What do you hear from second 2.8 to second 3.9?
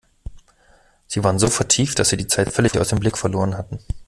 dem Blick verloren hatten.